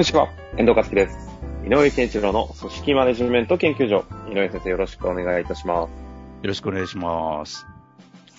[0.00, 1.28] にちは、遠藤和樹です。
[1.62, 4.06] 井上健一郎の組織マネジメント研究所。
[4.30, 5.90] 井上先生よろしくお願いいたします。
[5.90, 5.94] よ
[6.42, 7.66] ろしくお願いします。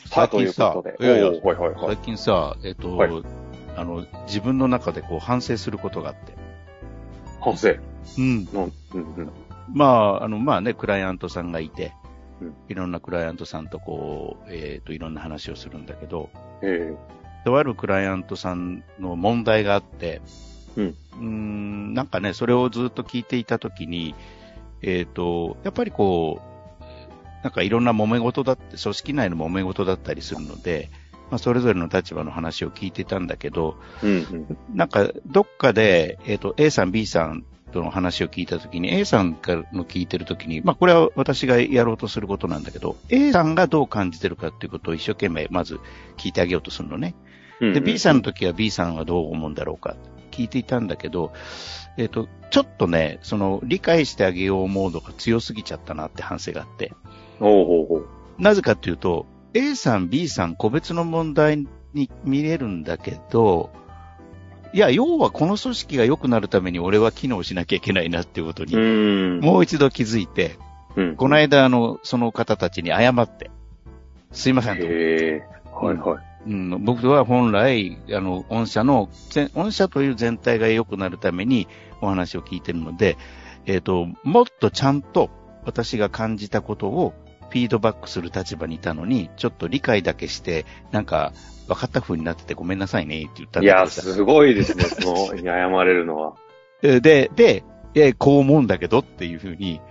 [0.07, 0.95] さあ、ということで。
[0.99, 1.97] いやいやいはいはい最。
[1.97, 3.11] 近さ、えっ、と、はい
[3.77, 6.33] あの、自分の中でこう反省することがあって。
[7.39, 7.75] 反省。
[8.17, 8.45] うん。
[8.45, 9.31] のうんうん。
[9.71, 11.93] まあ、あの、まあね、クライアントさんがいて、
[12.41, 16.31] うんいろんなクライアントさんとこう、えっ、と、いろんな話をするんだけど、
[16.63, 16.95] え
[17.45, 20.23] とあるクライアントさんの問題があって、
[20.77, 24.15] うんーんなんかね、それをずっと聞いていたときに、
[24.81, 26.41] えっ、と、やっぱりこ
[26.79, 30.89] う、なんかいろんな揉め事だって、組織内の揉め事だったりするので、
[31.29, 34.17] まあ、それぞれの立場の話を聞いてたんだけど、えうんう
[34.53, 34.57] ん。
[34.75, 45.79] なんか、どっかで、えっ、と、A さん、B さんとの話を聞いたときに、A さんからの聞いてるときに、まあ、これは私がやろうとすることなんだけど、A さんがどう感じてるかっていうことを一生懸命、まず
[46.17, 47.15] 聞いてあげようとするのね。
[47.61, 49.95] うんで、B さんの時は B さんはどう思うんだろうか
[50.31, 51.31] 聞いていたんだけど、
[51.97, 56.93] えっ、と、ちょっとね、その、理解してあげようモードが強すぎちゃったなって反省があって。
[57.39, 58.07] おうほうほう。
[58.39, 63.71] なぜかっていうと、A さん、B さん、個別の問題に見れるんだけど、
[64.73, 69.39] いや、要はこの組織が良くなるために俺は機能しなきゃいけないなっていうことうに、ん。
[69.41, 70.57] もう一度気づいて、
[70.95, 71.15] うん。
[71.15, 73.51] この間、あの、その方たちに謝って、
[74.31, 74.85] すいませんと。
[74.85, 76.30] はいはい。
[76.47, 81.67] うん、僕は本来、あの、御社の、ぜ御社という全体が良くなるために
[82.01, 83.17] お話を聞いてるので、
[83.65, 85.29] えっ、と、もっとちゃんと
[85.65, 87.13] 私が感じたことを
[87.51, 91.33] フィードバックする立場にいたのに、ちょっと理解だけして、なんか、
[91.67, 96.33] 分かった風になっててごめんなさいねって言ったんいや、だけどさすごいですね、 その、に謝れるのは。
[96.81, 97.63] えで、で、
[97.93, 99.81] え、こう思うんだけどっていう風に、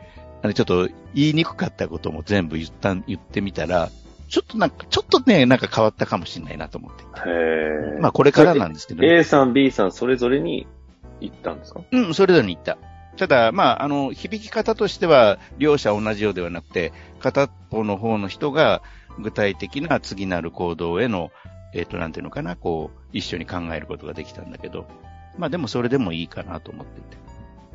[0.42, 3.90] あの、ちょっと言いにくかったことも全部言った、言ってみたら、
[4.30, 7.02] ちょっとなんか、ちょっとね、なんか変わったかもしれないなと思って。
[7.02, 7.06] へ
[7.96, 8.00] え。
[8.00, 9.18] まあ、これからなんですけどね。
[9.18, 10.66] A さん、B さん、それぞれに
[11.20, 11.80] 行ったんですか？
[11.90, 12.78] うん、それぞれに言った。
[13.16, 18.82] ただ、まあ、あの、響き方としては、両者同じようではなくて、片方の方の人が
[19.18, 21.30] 具体的な次なる行動への、
[21.74, 24.86] えっ、と、なんていうのかな、こう、一緒に考えることができたんだけど、
[25.38, 27.16] まあでもそれでもいいかなと思っていて。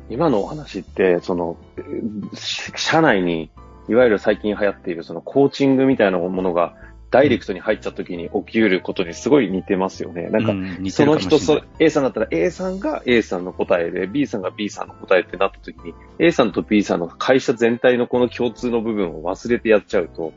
[0.08, 3.50] 今のお話って、その、えーし社内に、
[3.88, 6.74] いわゆる最近流行っているそのコーチングみたいなものが、
[7.10, 10.28] ダイレクトに入っちゃった時に起きうることにすごい似てますよね。
[10.28, 20.32] なんか、その人、そ A さんだったら A さんが A さんの答えで、B さんが B さんの答えってなった時に、A さんと B さんの会社全体のこの共通の部分を忘れてやっちゃうと、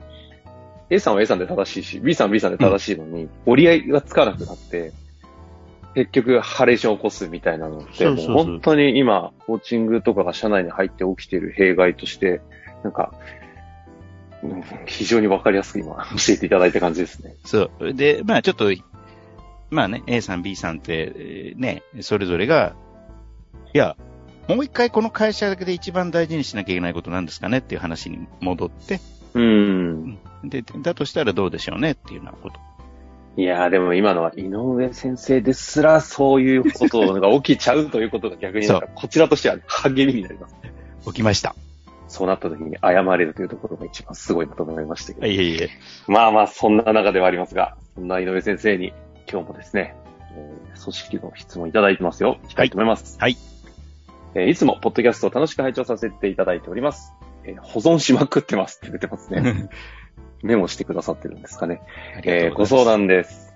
[0.91, 4.91] A さんは A さんで正しいし、B さんは B さんで正しいのに、折り合いがつかなくなって、
[5.95, 12.41] 結局、ハレーションを起こすみたいなのって、そうそうそうもう本当に今、コーチングとかが社内に入って起きている弊害として、
[12.83, 13.13] なんか、
[14.43, 17.35] うん非常にわかりやすく今、教えていただいた感じですね。
[17.45, 17.93] そう。
[17.93, 18.71] で、まあちょっと、
[19.69, 22.75] まあね、A さん、B さんって、えーね、それぞれが、
[23.73, 23.97] いや、
[24.47, 28.99] もう一回この会社だけで一番大事にしなきゃいけないことなんですかねっていう話に戻って、
[29.33, 30.17] うん。
[30.43, 32.59] で、だとしたらどうでしょうねっていうようなこと。
[33.37, 40.55] いやーでも今のは井上先生ですらそういうことが起きちゃうということが逆になんかこちらとしては励みになります。
[41.05, 41.55] 起きました。
[42.09, 45.27] そうなった時に謝れるというところが一番すごいなと思いましたけど。
[45.27, 45.69] いえいえ。
[46.07, 48.93] まあまあそんな中ではありますが、そんな井上先生に
[49.31, 49.95] 今日もですね、
[50.35, 52.39] えー組織の質問いただいてますよ。
[52.45, 53.17] いきたいと思います。
[53.19, 53.37] はい。
[54.33, 57.13] えーいつもポッドキャストを楽しく拝聴させていただいております。
[57.43, 59.69] えー保存しまくってますって出てますね。
[60.41, 61.81] メモしてくださってるんですかね。
[62.23, 63.53] えーご相談です。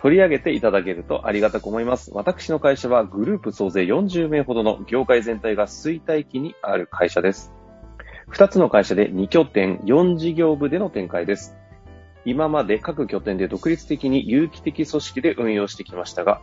[0.00, 2.12] 取り上げていただけるとありがたく思います。
[2.14, 7.57] 私の会社はグループ総勢40名ほどの業界全体が衰退期にある会社です。
[8.30, 11.56] 2つの会社で2拠点、4事業部での展開です。
[12.24, 16.40] 今まで各拠点で独立的に有機的組織で運用してきましたが、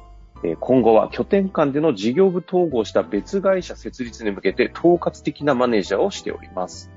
[0.59, 6.91] 今後は拠点間での事業部統合した別会社設立に向けて統括的なマネージャーをしております。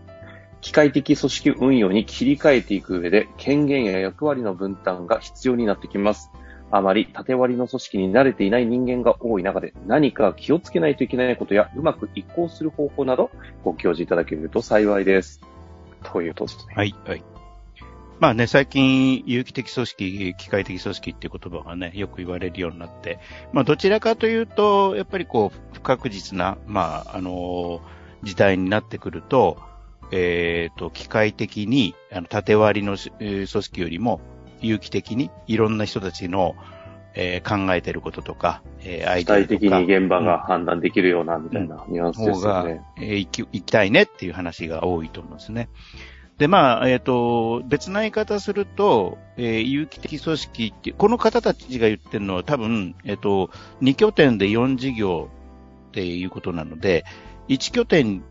[0.60, 6.30] 機械的組織運用に切り替えていく上で権限や役割の分担が必要になってきます。
[6.70, 13.30] あまり縦割りの組織に慣れていない人間が多い中で何か気をつけないといけないことやうまく移行する方法など
[13.64, 15.40] ご教示いただけると幸いです。
[16.04, 16.74] ということですね。
[16.74, 17.24] はい、はい。
[18.20, 23.20] まあね、最近、有機的組織、機械的組織っていう言葉がね、よく言われるようになって、
[23.52, 27.80] まあどちらかというと、やっぱりこう、不確実な、まあ、あの
[28.24, 29.58] 時代になってくると、
[30.10, 34.20] えっ、ー、と、機械的に、あの、縦割りの、組織よりも、
[34.60, 36.56] 有機的に、いろんな人たちの、
[37.14, 39.48] えー、考えてることとか、えー、アイデアとか。
[39.54, 42.82] 具体的に現場が判断できるような、みたいなニュアンスですよね。
[42.96, 45.68] うん、えー、行き、行きたいねっていう話が多いと思うんですね。
[46.38, 53.50] で、まあ、えっ、ー、と、別な言い方すると、えー、有機的組織って、この方たちが言ってるのは多分、えっ、ー、と、
[53.82, 55.28] 2拠点で4事業
[55.88, 57.04] っていうことなので、
[57.48, 58.22] 1拠点、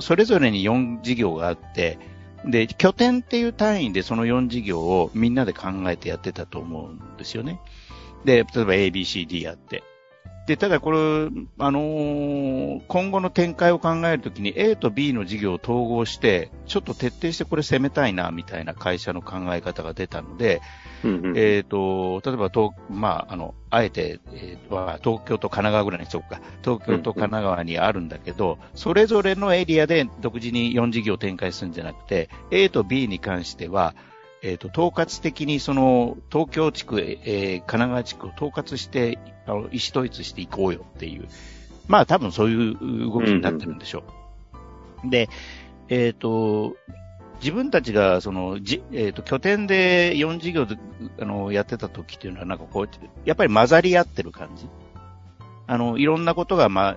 [0.00, 1.98] それぞれに4事業があって、
[2.44, 7.60] で、拠点っていう単位でその4事業をみんなで考えてやってたと思うんですよね。
[8.24, 9.82] で、例えば ABCD やって。
[10.46, 10.98] で、ただこれ、
[11.58, 20.60] あのー、今後の展開を考えるときに A と B の事業を統合して、ちょっと徹底してこれ攻めたいな、みたいな会社の考え方が出たので、
[21.04, 33.94] うんうん、えっ、ー、と、例えば、東、まあ、あの、あえて、えー、東京と神奈川ぐらいにしとくか、東京と神奈川にあるんだけど、うんうん、それぞれのエリアで独自に4事業を展開するんじゃなくて、A と B に関しては、
[34.42, 41.28] えっ、ー、と、統括的にその、東京地区、えー、神奈川地区を統括して、あの、意思統一していこうよっていう、
[41.88, 44.02] まあ多分そういう動きになってるんでしょう。
[44.04, 45.28] うんうん、で、
[45.88, 46.76] えっ、ー、と、
[47.40, 50.76] 自分たちが、その、じ、えっ、ー、と、拠点で4事業で、
[51.20, 52.88] あの、やってた時っていうのは、なんかこう、
[53.24, 54.68] やっぱり混ざり合ってる感じ。
[55.66, 56.96] あの、いろんなことが、まあ、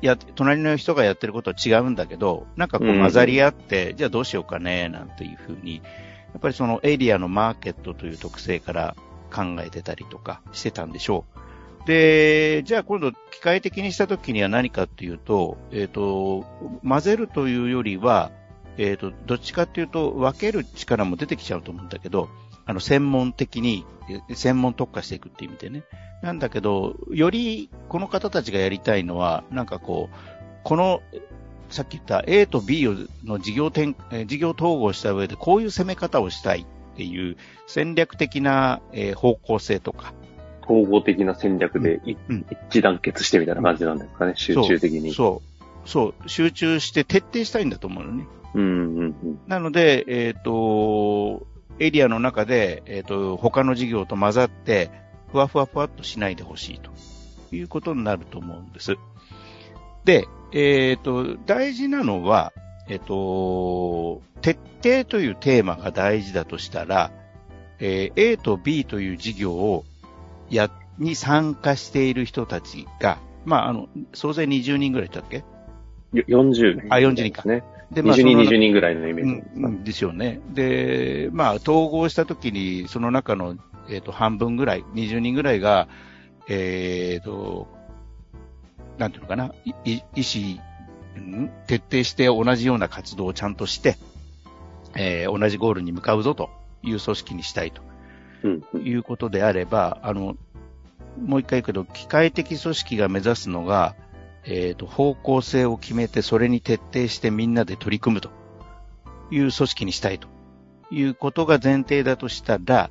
[0.00, 5.82] や、隣の人がやってることは違うんだけど、なんかこう混ざり合って、うん、じゃあどうしようかね、なんていうふうに、
[6.32, 8.96] やっぱりそのエリアのマーケットという特性から
[9.32, 11.86] 考えてたりとかしてたんでしょう。
[11.86, 16.44] で、じゃあ今度機械的にした時には何かっていうと、えっ、ー、と、
[16.86, 18.30] 混ぜるというよりは、
[18.78, 22.28] えっ、ー、と、どっちかっていうと分ける力も出てきちゃうと思うんだけど、
[22.64, 23.84] あの、専門的に、
[24.34, 25.84] 専門特化していくっていう意味でね。
[26.22, 30.16] なんだけど、よりこの方たちがやりたいのは、なんかこう、
[30.62, 31.02] この
[31.72, 32.86] さっき言った A と B
[33.24, 33.96] の事業点、
[34.26, 37.36] 事業統合した上でこういう攻め方をしたいっていう
[37.66, 40.12] 戦略的な、え方向性とか。
[40.62, 45.12] 統合的な戦略で、うん、一致団結してみたいな感じなんですかね、集中的に。
[45.12, 45.42] そ
[45.84, 45.88] う。
[45.88, 46.28] そう。
[46.28, 48.26] 集中して徹底したいんだと思うのね。
[48.54, 51.46] うんうんうん、なので、えっ、ー、と、
[51.78, 54.90] エリアの中で、えっ、ー、と、他の事業と混ざって、
[55.30, 56.90] ふわふわふわっとしないでほしいと
[57.54, 58.96] いうことになると思うんです。
[60.04, 62.52] で、えっ、ー、と、大事なのは、
[62.88, 67.10] えっ、ー、と、徹底というテーマが大事だとしたら、
[67.78, 69.84] えー、A と B という事業を
[70.50, 75.44] や、に参加している人たちが、まあ、あの、総勢20人ぐらいだっけ
[76.14, 76.94] ?40 人。
[76.94, 77.48] あ、40人か。
[77.48, 77.64] ね。
[77.92, 80.40] で、まあ、20人、20人ぐらいのイメージうん、ですよね。
[80.52, 83.56] で、まあ、統合したときに、その中の、
[83.88, 85.88] えっ、ー、と、半分ぐらい、20人ぐらいが、
[86.48, 87.68] えっ、ー、と、
[89.02, 90.62] なんていうのかな、意思、
[91.66, 93.96] 徹底して同じような活動をちゃんとして、
[94.94, 96.50] えー、同じゴールに向かうぞと
[96.84, 97.82] いう組織にしたいと、
[98.78, 100.36] いうことであれば、あの、
[101.20, 103.96] もう一回言うけど、機械的組織が目指すのが、
[104.44, 108.30] えっ、ー、と、方向性を決めて、それに徹底してみんなで取り組むと
[109.32, 110.28] いう組織にしたいと
[110.92, 112.90] いうことが前提だとしたら、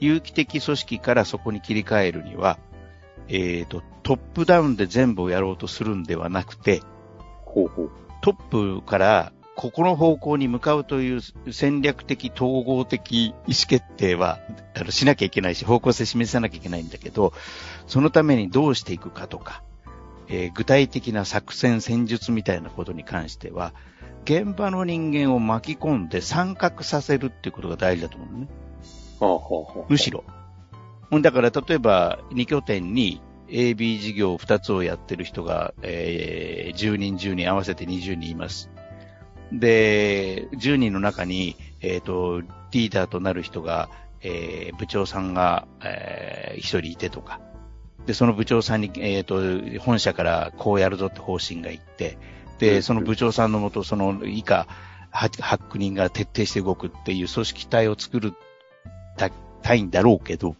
[0.00, 2.58] 有機的組織からそこに切り替えるには、
[3.28, 6.82] えっ、ー、と、トップダウンで全部をやろうとするんではなくて、
[7.44, 7.90] ほうほう
[8.22, 11.20] トップからここの方向に向かうという
[11.52, 14.40] 戦略的統合的意思決定は
[14.74, 17.32] あのしなきゃいけないし、方向性示さなきゃいけないんだけど、
[17.86, 19.62] そのためにどうしていくかとか、
[20.26, 23.74] えー、具体的な作戦戦術みたいなことに関しては、
[24.24, 28.48] 現場の人間を巻き込んで参画させるっていうことが大事だと思うね。
[29.20, 30.24] はあはあ、むしろ。
[31.12, 38.70] だから例えば2拠点に AB 事業2つをやってる人が、えー、10人10人合わせて20人います。
[39.52, 42.40] で、10人の中に、えっ、ー、と、
[42.70, 43.88] リーダーとなる人が、
[44.22, 47.40] えー、部長さんが、えー、1人いてとか。
[48.06, 52.18] で、その部長さんに、えっ、ー、と、本社からこうやるぞって方針がいって、
[52.58, 54.68] で、その部長さんのもと、その以下、
[55.12, 58.34] 8人が徹底して動くっていう組織体を作る
[59.62, 60.56] たいんだろうけど、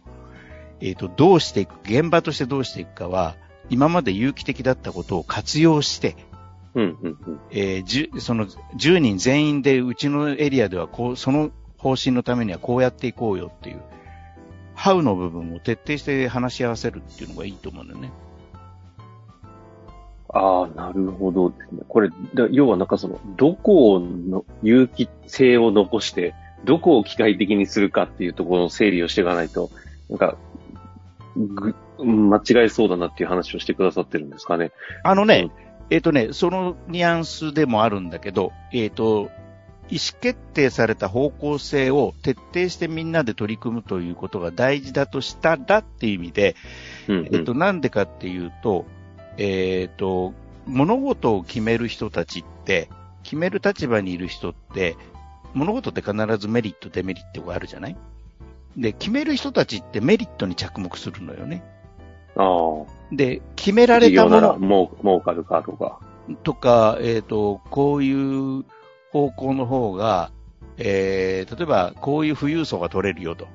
[0.81, 3.35] えっ、ー、と、どうしていく、現場としてどうしていくかは、
[3.69, 6.15] 今まで有機的だったことを活用して、
[6.73, 13.81] うんうんうん、えー、その10人全員でうちのエリアではこう、その方針のためにはこうやっていこうよっていう、
[14.73, 18.11] ハウの部分を徹底して話し合わせるっていうのがいいと思うんだよね。
[20.33, 21.81] ああ、なるほどですね。
[21.87, 22.09] これ、
[22.51, 26.33] 要はなんかその、どこの有機性を残して、
[26.63, 29.69] どこを機械的にするかっていうところの整理をしていかないと、
[30.09, 30.37] なんか、
[31.47, 34.71] ぐ、間違えそうだなっていう話をしてくださってるんですかね。
[35.03, 35.51] あのね、
[35.89, 39.29] えっ、とね、そのニュアンスでもあるんだけど、えっ、と、
[39.89, 46.55] 意思決定された方向性を徹底してみんなで取り組むということが大事だとしたらっていう意味で、
[47.09, 47.29] うんうん。
[47.35, 48.85] えっと、なんでかっていうと、
[49.37, 50.33] えっと、
[50.65, 52.89] 物事を決める人たちって、
[53.23, 54.95] 決める立場にいる人って、
[55.53, 57.97] 物事って必ずメリット、デメリットがあるじゃない？
[58.77, 61.63] で、決める人たちってメリットに着目するのよね。
[62.35, 62.85] ああ。
[63.11, 65.99] で、決められたものもう儲かるかとか。
[66.43, 68.63] とか、えっ、と、こういう
[69.11, 70.31] 方向の方が、
[70.77, 73.47] えー、例えば、こういう富裕層が取れるよと。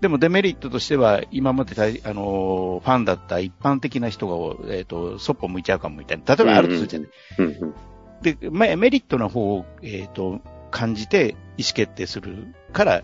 [0.00, 6.34] でもデメリットとしては、今まであのーファンだった一般的な人が、えっ、と、そっぽ向いちゃうかもみたいな。
[6.34, 7.08] 例えばあるとするじゃない。
[7.38, 7.74] うんうん。
[8.22, 13.02] で、メメリットの方を、えっ、と、感じて意思決定するから、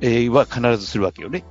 [0.00, 1.44] えーは必ずするわけよね。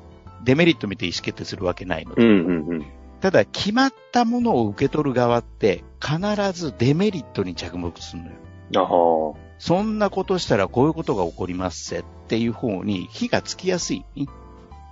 [0.44, 2.24] デメリット見て意思決定するわけないので。
[2.24, 2.86] うんうんうん。
[3.22, 6.20] ただ、決まったものを受け取る側って、必
[6.52, 8.36] ずデメリットに着目するのよ。
[8.76, 9.54] ああ。
[9.60, 14.04] そんなことしたらこういうことが起こりますせっていう方に火がつきやすい。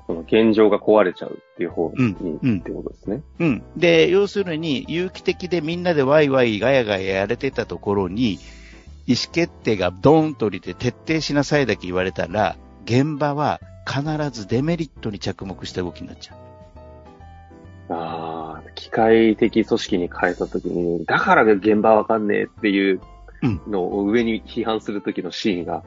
[0.07, 3.21] その現状が壊れちゃうっていう方に、うんうんってことですね。
[3.39, 3.63] うん。
[3.75, 8.39] で、要するに、有機的でみんなでワイワイガヤガヤやれてたところに、
[9.07, 12.55] 意思決定がドーンと降りて徹底しなさいだけ言われたら、
[12.85, 16.37] 現場は必ずデメリットに着目した動きになっちゃう。
[17.93, 23.01] ああ、機械的組織に変えたときに、だから現場わかんねえっていう
[23.67, 25.83] のを上に批判するときのシーンが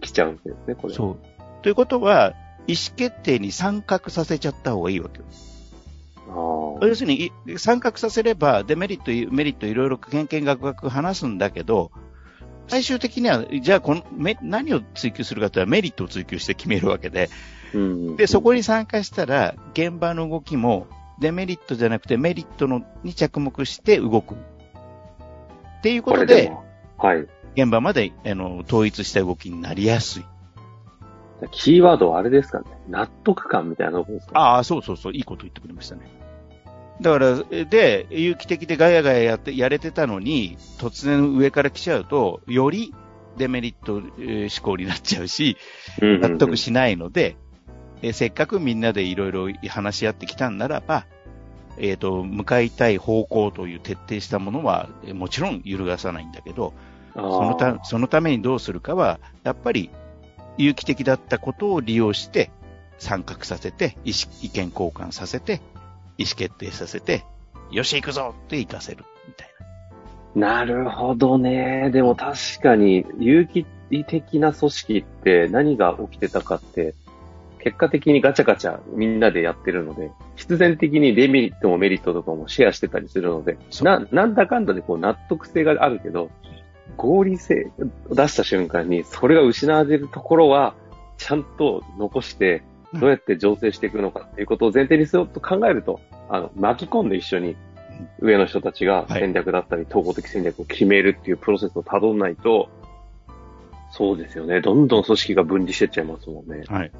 [0.00, 0.94] 起きちゃうんですね、これ。
[0.94, 1.16] そう。
[1.62, 2.34] ということは、
[2.66, 5.24] 意思決定に参画させちゃった方がいいわけよ。
[6.80, 11.90] あ要するに、い参画させれば、デメリット、メリットいろいろけんけんがくがく話すんだけど、
[12.68, 17.30] 最終的には、じゃあこの、め何を追求するかというとメリットを追求して決めるわけで、
[17.74, 17.76] あ。
[17.76, 18.16] うん。
[18.16, 20.86] で、そこに参加したら、現場の動きも、
[21.18, 24.34] デメリットじゃなくてメリットのに着目して動く。
[24.34, 26.64] っていうこことれでで、も、
[26.96, 27.26] はい。
[27.56, 30.24] 現場まであの統一した動きになりやすい。
[31.50, 32.66] キーワードはあれですかね。
[32.88, 36.02] 納得感みたいなとこですか、ね、ああ、そうそうそう、いいこと言ってくれましたね。
[37.00, 42.92] だから、で、有機的でガヤガヤやって、やれてたのに、突然上から来ちゃうと、より
[43.36, 45.56] デメリットえー思考になっちゃうし、
[46.00, 47.36] 納得しないので、
[48.02, 51.06] えーせっかくみんなでいろいろ話し合ってきたんならば、
[51.78, 56.74] えっ、と、向かいたい方向という徹底したものは、えーもちろん揺るがさないんだけど、
[57.14, 59.90] あそのた、そのためにどうするかは、やっぱり、
[60.56, 62.50] 有機的だったことを利用して、
[62.98, 65.60] 参画させて、意思意見交換させて、
[66.18, 67.24] 意思決定させて、
[67.70, 69.48] よし行くぞって行かせる、みたい
[70.34, 71.90] なるほどね。
[71.92, 73.64] でも確かに、有機
[74.06, 76.94] 的な組織って何が起きてたかって、
[77.60, 86.30] 結果的にガチャガチャみんなでやってるので、必然的にデメリットもメリットとかもシェアしてたりするので、な、なんだかんだでこう納得性があるけど、
[86.96, 87.70] 合理性
[88.08, 90.74] を出した瞬間に、それが失われるところは、
[91.16, 97.56] ちゃんと残して、うんどうやって醸成していくのかっていうことを前提にすると考えると、あの、巻き込んで一緒に
[98.20, 102.68] 上の人たちがはい戦略だったり、統合的戦略を決めるっていうプロセスをたどんないと、
[103.90, 104.60] そうですよね。
[104.60, 106.64] どんどん組織が分離してっちゃいますもんね。
[106.68, 106.76] な。
[106.78, 106.92] はい。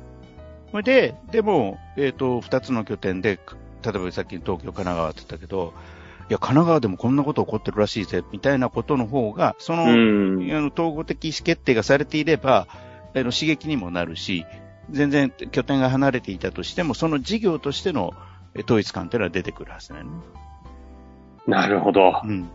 [0.70, 3.38] それで、でも、えっ、と、二つの拠点で、
[3.84, 5.72] 例えばさっき東京、神奈川って言ったけど、
[6.30, 10.50] いや、神奈川でもこんなこと起こってるらしいぜ、みたいなことの方が、その、うん。
[10.52, 12.66] あの統合的意思決定がされていれば、
[13.14, 14.44] あの刺激にもなるし、
[14.90, 18.14] 全然拠点が離れていたとしても、その事業としての
[18.54, 20.10] え統一感というのは出てくるはずだよね。
[21.46, 22.20] なるほど。
[22.24, 22.50] うん。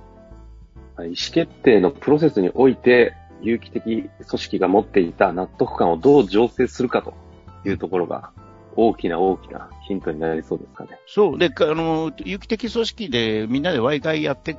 [0.99, 7.13] 意思決定のプロセスにおいて、有機的組織が持っていた納得感をどう醸成するかと
[7.65, 8.31] いうところが、
[8.75, 10.99] 大きな大きなヒントになりそうですかね。
[11.07, 11.37] そう。
[11.37, 14.55] で、かあの、有機的組織でみんなでワイガイやって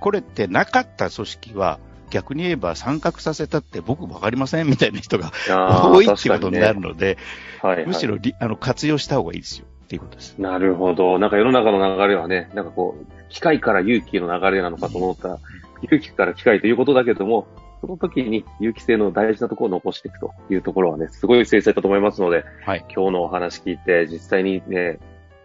[0.00, 1.78] これってなかった組織は、
[2.10, 7.22] 逆に言えば参画させたって僕わかりませんみたいな人が多いってことになる確ので、ね
[7.62, 7.86] はい、はい。
[7.86, 10.34] むしろりあの活用した方がいいですよっていうことです。
[10.38, 11.18] なるほど。
[11.18, 15.38] なんか世の中の流れはね、なんかこう、機械から勇気の流れなのかと思ったら、
[15.82, 17.46] 勇気から機械ということだけども、
[17.80, 22.84] その時に有機性の大事なところを残していくというところはね、すごい精細だと思いますので、はい。
[22.92, 24.98] 今日のお話聞いて、実際にね、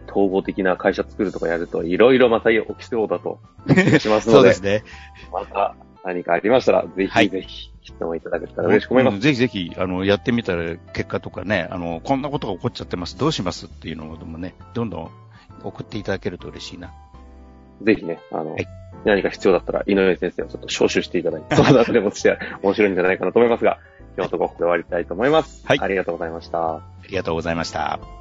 [0.09, 3.39] 統合的な会社作るとかやると、いろいろまた起きそうだと
[3.99, 4.83] しますので、 そうですね。
[5.31, 9.15] また何かありましたら、ぜはいひぜひ質問いただけたら嬉しく思います。
[9.15, 13.67] うんぜひぜひ、あの、やってみたら結果とかね、あの、こんなことが起こっちゃってます、どうします？
[13.67, 15.11] っていうのもね、どんどん
[15.63, 16.91] 送っていただけると嬉しいな。
[17.83, 18.67] ぜひね、あの、はい
[19.03, 23.79] 何か必要だったら、井上先生をちょっと招集していただいて、 相談でもして面白いんじゃないかなと思いますが、
[24.15, 25.65] 今日のところここで終わりたいと思います。
[25.65, 26.75] はいありがとうございました。
[26.75, 28.20] ありがとうございました。